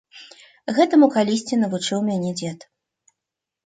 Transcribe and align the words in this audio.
Гэтаму 0.77 1.11
калісьці 1.17 1.61
навучыў 1.67 2.05
мяне 2.11 2.37
дзед. 2.43 2.71